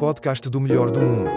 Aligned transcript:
podcast 0.00 0.48
do 0.48 0.58
melhor 0.58 0.90
do 0.90 0.98
mundo. 0.98 1.28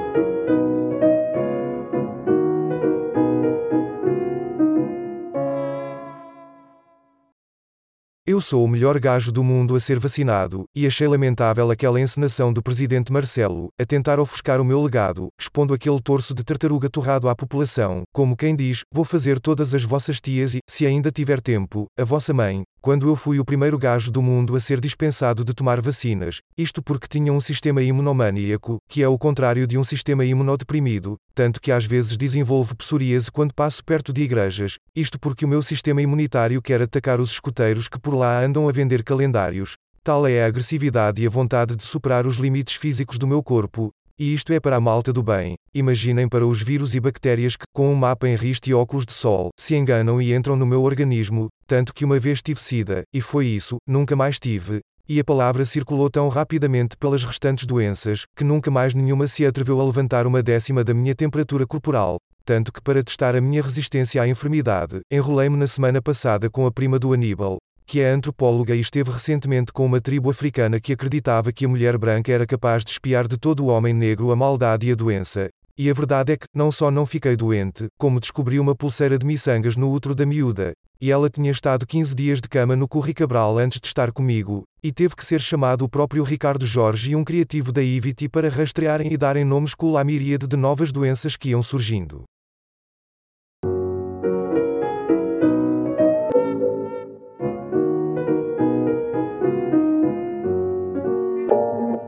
Eu 8.25 8.39
sou 8.39 8.63
o 8.63 8.67
melhor 8.69 8.97
gajo 8.99 9.33
do 9.33 9.43
mundo 9.43 9.75
a 9.75 9.81
ser 9.81 9.99
vacinado, 9.99 10.63
e 10.73 10.87
achei 10.87 11.05
lamentável 11.05 11.69
aquela 11.69 11.99
encenação 11.99 12.53
do 12.53 12.63
presidente 12.63 13.11
Marcelo, 13.11 13.67
a 13.77 13.85
tentar 13.85 14.17
ofuscar 14.17 14.61
o 14.61 14.65
meu 14.65 14.81
legado, 14.81 15.27
expondo 15.37 15.73
aquele 15.73 16.01
torso 16.01 16.33
de 16.33 16.41
tartaruga 16.41 16.89
torrado 16.89 17.27
à 17.27 17.35
população, 17.35 18.03
como 18.13 18.37
quem 18.37 18.55
diz: 18.55 18.83
Vou 18.93 19.03
fazer 19.03 19.41
todas 19.41 19.75
as 19.75 19.83
vossas 19.83 20.21
tias 20.21 20.55
e, 20.55 20.59
se 20.69 20.87
ainda 20.87 21.11
tiver 21.11 21.41
tempo, 21.41 21.85
a 21.99 22.05
vossa 22.05 22.33
mãe, 22.33 22.63
quando 22.83 23.07
eu 23.07 23.15
fui 23.15 23.39
o 23.39 23.45
primeiro 23.45 23.79
gajo 23.79 24.11
do 24.11 24.21
mundo 24.21 24.57
a 24.57 24.59
ser 24.59 24.81
dispensado 24.81 25.45
de 25.45 25.53
tomar 25.53 25.79
vacinas, 25.79 26.41
isto 26.57 26.83
porque 26.83 27.07
tinha 27.07 27.31
um 27.31 27.39
sistema 27.39 27.81
imunomaníaco, 27.81 28.77
que 28.89 29.01
é 29.01 29.07
o 29.07 29.17
contrário 29.17 29.65
de 29.65 29.77
um 29.77 29.85
sistema 29.85 30.25
imunodeprimido, 30.25 31.15
tanto 31.33 31.61
que 31.61 31.71
às 31.71 31.85
vezes 31.85 32.17
desenvolvo 32.17 32.75
psoríase 32.75 33.31
quando 33.31 33.53
passo 33.53 33.81
perto 33.85 34.11
de 34.11 34.23
igrejas, 34.23 34.79
isto 34.93 35.17
porque 35.17 35.45
o 35.45 35.47
meu 35.47 35.63
sistema 35.63 36.01
imunitário 36.01 36.61
quer 36.61 36.81
atacar 36.81 37.21
os 37.21 37.31
escuteiros 37.31 37.87
que 37.87 37.97
por 37.97 38.15
lá 38.15 38.43
andam 38.43 38.67
a 38.67 38.71
vender 38.73 39.01
calendários. 39.01 39.77
Tal 40.03 40.27
é 40.27 40.43
a 40.43 40.47
agressividade 40.47 41.21
e 41.21 41.25
a 41.25 41.29
vontade 41.29 41.77
de 41.77 41.83
superar 41.83 42.27
os 42.27 42.35
limites 42.35 42.75
físicos 42.75 43.17
do 43.17 43.25
meu 43.25 43.41
corpo, 43.41 43.93
e 44.19 44.33
isto 44.33 44.53
é 44.53 44.59
para 44.59 44.75
a 44.75 44.81
malta 44.81 45.11
do 45.11 45.23
bem. 45.23 45.55
Imaginem 45.73 46.27
para 46.27 46.45
os 46.45 46.61
vírus 46.61 46.93
e 46.93 46.99
bactérias 46.99 47.55
que, 47.55 47.65
com 47.73 47.91
um 47.91 47.95
mapa 47.95 48.27
em 48.27 48.35
riste 48.35 48.69
e 48.69 48.73
óculos 48.73 49.05
de 49.05 49.13
sol, 49.13 49.49
se 49.57 49.75
enganam 49.75 50.21
e 50.21 50.33
entram 50.33 50.55
no 50.55 50.65
meu 50.65 50.83
organismo, 50.83 51.47
tanto 51.67 51.93
que 51.93 52.05
uma 52.05 52.19
vez 52.19 52.41
tive 52.41 52.59
sida, 52.59 53.03
e 53.13 53.21
foi 53.21 53.47
isso, 53.47 53.77
nunca 53.87 54.15
mais 54.15 54.39
tive. 54.39 54.79
E 55.07 55.19
a 55.19 55.23
palavra 55.23 55.65
circulou 55.65 56.09
tão 56.09 56.29
rapidamente 56.29 56.95
pelas 56.95 57.23
restantes 57.25 57.65
doenças, 57.65 58.23
que 58.35 58.43
nunca 58.43 58.71
mais 58.71 58.93
nenhuma 58.93 59.27
se 59.27 59.45
atreveu 59.45 59.81
a 59.81 59.85
levantar 59.85 60.25
uma 60.25 60.41
décima 60.41 60.83
da 60.83 60.93
minha 60.93 61.13
temperatura 61.13 61.67
corporal. 61.67 62.17
Tanto 62.45 62.71
que, 62.71 62.81
para 62.81 63.03
testar 63.03 63.35
a 63.35 63.41
minha 63.41 63.61
resistência 63.61 64.21
à 64.21 64.27
enfermidade, 64.27 65.01
enrolei-me 65.11 65.57
na 65.57 65.67
semana 65.67 66.01
passada 66.01 66.49
com 66.49 66.65
a 66.65 66.71
prima 66.71 66.99
do 66.99 67.13
Aníbal, 67.13 67.57
que 67.85 67.99
é 67.99 68.09
antropóloga 68.09 68.75
e 68.75 68.79
esteve 68.79 69.11
recentemente 69.11 69.71
com 69.71 69.85
uma 69.85 70.01
tribo 70.01 70.29
africana 70.29 70.79
que 70.79 70.93
acreditava 70.93 71.51
que 71.51 71.65
a 71.65 71.67
mulher 71.67 71.97
branca 71.97 72.31
era 72.31 72.45
capaz 72.45 72.83
de 72.83 72.91
espiar 72.91 73.27
de 73.27 73.37
todo 73.37 73.65
o 73.65 73.67
homem 73.67 73.93
negro 73.93 74.31
a 74.31 74.35
maldade 74.35 74.87
e 74.87 74.91
a 74.91 74.95
doença. 74.95 75.49
E 75.77 75.89
a 75.89 75.93
verdade 75.93 76.33
é 76.33 76.37
que, 76.37 76.45
não 76.53 76.71
só 76.71 76.91
não 76.91 77.05
fiquei 77.05 77.35
doente, 77.35 77.87
como 77.97 78.19
descobri 78.19 78.59
uma 78.59 78.75
pulseira 78.75 79.17
de 79.17 79.25
miçangas 79.25 79.75
no 79.75 79.91
útero 79.91 80.13
da 80.13 80.25
miúda. 80.25 80.73
E 81.01 81.11
ela 81.11 81.29
tinha 81.29 81.51
estado 81.51 81.85
15 81.85 82.13
dias 82.13 82.39
de 82.39 82.47
cama 82.47 82.75
no 82.75 82.87
Curri 82.87 83.13
Cabral 83.13 83.57
antes 83.57 83.79
de 83.79 83.87
estar 83.87 84.11
comigo, 84.11 84.63
e 84.83 84.91
teve 84.91 85.15
que 85.15 85.25
ser 85.25 85.41
chamado 85.41 85.83
o 85.83 85.89
próprio 85.89 86.23
Ricardo 86.23 86.65
Jorge 86.65 87.11
e 87.11 87.15
um 87.15 87.23
criativo 87.23 87.71
da 87.71 87.81
Iviti 87.81 88.29
para 88.29 88.49
rastrearem 88.49 89.11
e 89.11 89.17
darem 89.17 89.43
nomes 89.43 89.73
com 89.73 89.97
a 89.97 90.03
miríade 90.03 90.47
de 90.47 90.55
novas 90.55 90.91
doenças 90.91 91.35
que 91.35 91.49
iam 91.49 91.63
surgindo. 91.63 92.23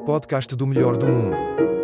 Podcast 0.06 0.56
do 0.56 0.68
melhor 0.68 0.98
do 0.98 1.08
mundo. 1.08 1.75